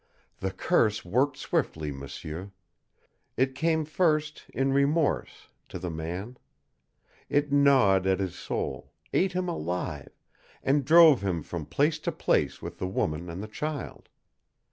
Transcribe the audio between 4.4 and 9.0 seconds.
in remorse to the man. It gnawed at his soul,